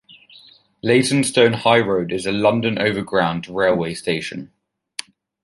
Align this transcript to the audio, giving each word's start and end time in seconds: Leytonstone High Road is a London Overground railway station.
Leytonstone 0.81 1.53
High 1.53 1.79
Road 1.81 2.11
is 2.11 2.25
a 2.25 2.31
London 2.31 2.79
Overground 2.79 3.47
railway 3.47 3.93
station. 3.93 4.51